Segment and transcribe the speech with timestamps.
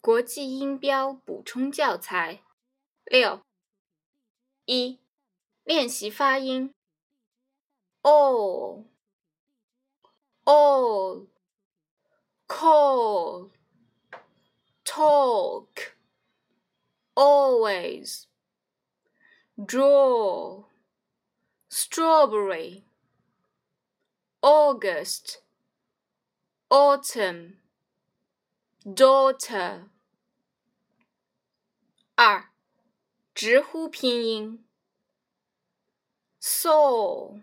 [0.00, 2.42] 国际音标补充教材
[3.04, 3.40] 六
[4.64, 5.00] 一
[5.64, 6.76] 练习发音。
[8.06, 8.84] all
[10.44, 11.26] all
[12.46, 13.50] call
[14.84, 15.96] talk
[17.16, 18.28] always
[19.58, 20.66] draw
[21.68, 22.84] strawberry
[24.40, 25.38] August
[26.70, 27.56] autumn
[28.94, 29.88] daughter
[32.14, 32.52] 二，
[33.34, 34.64] 直呼拼音
[36.40, 37.40] ：saw、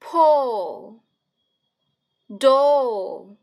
[0.00, 1.00] paw、
[2.26, 3.36] door、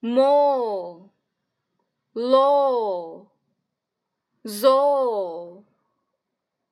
[0.00, 1.10] more、
[2.12, 3.28] law、
[4.44, 5.64] zoo、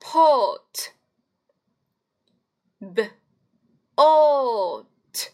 [0.00, 0.92] pot,
[2.80, 3.02] b,
[3.98, 5.30] ot,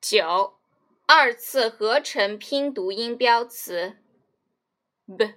[0.00, 0.60] 九，
[1.06, 3.98] 二次合成拼读音标词
[5.06, 5.34] ：b,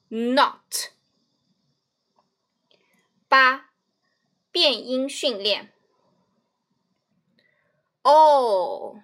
[0.09, 0.91] not
[3.29, 3.71] 八
[4.51, 5.73] 变音训练
[8.03, 9.01] all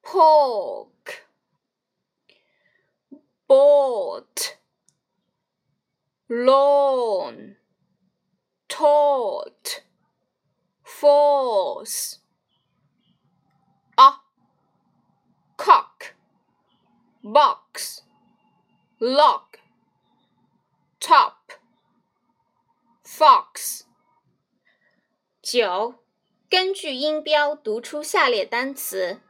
[0.00, 1.26] pork
[3.48, 4.56] bought
[6.28, 6.71] law
[17.31, 18.01] box,
[18.99, 19.57] log,
[20.99, 21.35] top,
[23.03, 23.83] fox。
[25.41, 26.03] 九，
[26.49, 29.21] 根据音标读出下列单词：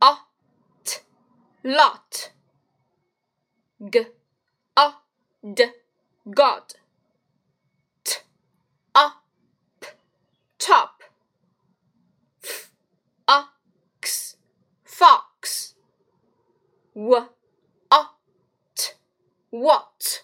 [0.00, 0.16] a
[0.84, 0.98] t
[1.64, 2.30] lot.
[3.80, 4.06] G.
[4.76, 4.92] A.
[5.54, 5.64] D.
[6.30, 6.74] God.
[8.04, 8.16] T.
[8.94, 9.10] A.
[9.80, 9.88] P.
[10.58, 11.02] Top.
[12.42, 12.70] F.
[13.28, 13.44] A.
[13.98, 14.36] X.
[14.84, 15.74] Fox.
[16.94, 17.28] W.
[17.90, 18.02] A.
[18.74, 18.92] T.
[19.50, 20.22] What